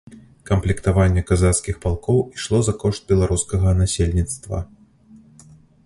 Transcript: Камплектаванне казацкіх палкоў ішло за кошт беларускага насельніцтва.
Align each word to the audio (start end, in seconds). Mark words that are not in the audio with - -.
Камплектаванне 0.49 1.23
казацкіх 1.31 1.75
палкоў 1.85 2.17
ішло 2.39 2.63
за 2.69 2.73
кошт 2.85 3.01
беларускага 3.13 3.77
насельніцтва. 3.83 4.65